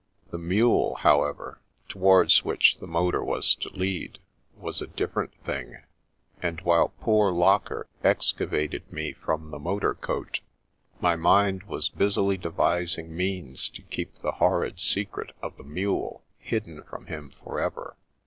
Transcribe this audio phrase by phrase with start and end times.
[0.31, 4.17] The mule, however, towards which the motor was to lead,
[4.55, 5.83] was a different thing;
[6.41, 10.39] and while poor Locker excavated me from the motor coat,
[11.01, 16.81] my mind was busily devising means to keep the horrid secret of the mule hidden
[16.81, 17.95] from him forever.